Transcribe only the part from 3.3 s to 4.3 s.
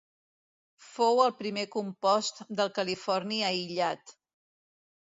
aïllat.